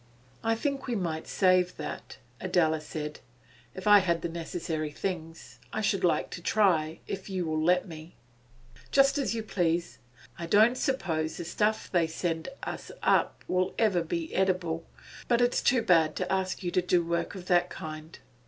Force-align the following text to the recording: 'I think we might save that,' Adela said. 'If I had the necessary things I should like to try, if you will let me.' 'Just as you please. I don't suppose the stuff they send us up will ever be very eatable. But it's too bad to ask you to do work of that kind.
'I 0.43 0.55
think 0.55 0.87
we 0.87 0.95
might 0.95 1.27
save 1.27 1.77
that,' 1.77 2.17
Adela 2.39 2.81
said. 2.81 3.19
'If 3.75 3.85
I 3.85 3.99
had 3.99 4.23
the 4.23 4.29
necessary 4.29 4.89
things 4.89 5.59
I 5.71 5.81
should 5.81 6.03
like 6.03 6.31
to 6.31 6.41
try, 6.41 7.01
if 7.05 7.29
you 7.29 7.45
will 7.45 7.63
let 7.63 7.87
me.' 7.87 8.15
'Just 8.89 9.19
as 9.19 9.35
you 9.35 9.43
please. 9.43 9.99
I 10.39 10.47
don't 10.47 10.75
suppose 10.75 11.37
the 11.37 11.45
stuff 11.45 11.91
they 11.91 12.07
send 12.07 12.49
us 12.63 12.91
up 13.03 13.43
will 13.47 13.75
ever 13.77 14.01
be 14.01 14.29
very 14.29 14.41
eatable. 14.41 14.87
But 15.27 15.39
it's 15.39 15.61
too 15.61 15.83
bad 15.83 16.15
to 16.15 16.31
ask 16.33 16.63
you 16.63 16.71
to 16.71 16.81
do 16.81 17.05
work 17.05 17.35
of 17.35 17.45
that 17.45 17.69
kind. 17.69 18.17